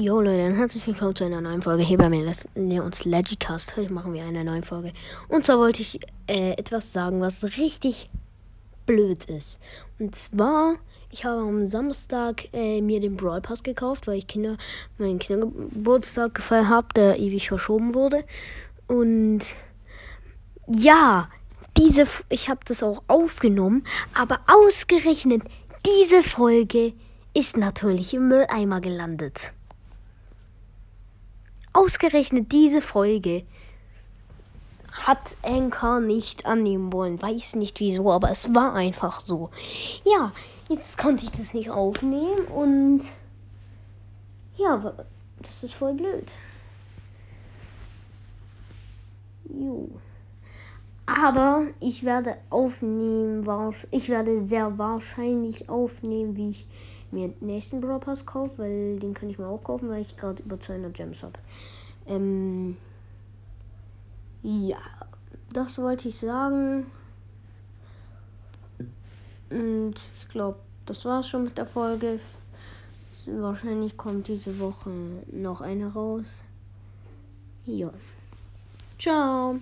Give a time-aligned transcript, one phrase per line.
[0.00, 3.76] Jo Leute, dann herzlich willkommen zu einer neuen Folge hier bei mir Leons Legicast.
[3.76, 4.92] Heute machen wir eine neue Folge.
[5.26, 8.08] Und zwar wollte ich äh, etwas sagen, was richtig
[8.86, 9.60] blöd ist.
[9.98, 10.76] Und zwar,
[11.10, 14.56] ich habe am Samstag äh, mir den Brawl Pass gekauft, weil ich Kinder,
[14.98, 18.22] meinen Kindergeburtstag gefeiert habe, der ewig verschoben wurde.
[18.86, 19.40] Und
[20.68, 21.28] ja,
[21.76, 23.82] diese, ich habe das auch aufgenommen,
[24.14, 25.42] aber ausgerechnet
[25.84, 26.92] diese Folge
[27.34, 29.54] ist natürlich im Mülleimer gelandet.
[31.78, 33.44] Ausgerechnet diese Folge
[34.90, 37.22] hat Anchor nicht annehmen wollen.
[37.22, 39.50] Weiß nicht wieso, aber es war einfach so.
[40.04, 40.32] Ja,
[40.68, 43.04] jetzt konnte ich das nicht aufnehmen und
[44.56, 44.92] ja,
[45.40, 46.32] das ist voll blöd.
[49.44, 49.88] Jo.
[51.08, 53.48] Aber ich werde aufnehmen,
[53.90, 56.66] ich werde sehr wahrscheinlich aufnehmen, wie ich
[57.10, 60.18] mir den nächsten Brawl Pass kaufe, weil den kann ich mir auch kaufen, weil ich
[60.18, 61.38] gerade über 200 Gems habe.
[62.06, 62.76] Ähm,
[64.42, 64.76] ja,
[65.50, 66.86] das wollte ich sagen.
[69.48, 72.20] Und ich glaube, das war's schon mit der Folge.
[73.24, 74.90] Wahrscheinlich kommt diese Woche
[75.32, 76.26] noch eine raus.
[77.64, 77.90] Ja.
[78.98, 79.58] Ciao.